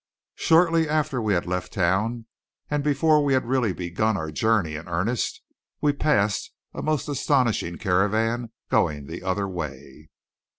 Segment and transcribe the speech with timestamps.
[0.37, 2.25] Shortly after we had left town,
[2.71, 5.43] and before we had really begun our journey in earnest,
[5.79, 10.09] we passed a most astonishing caravan going the other way.